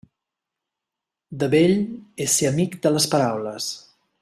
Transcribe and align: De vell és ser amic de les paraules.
De 1.43 1.49
vell 1.55 1.75
és 2.25 2.39
ser 2.41 2.49
amic 2.53 2.79
de 2.87 2.93
les 2.97 3.09
paraules. 3.13 3.71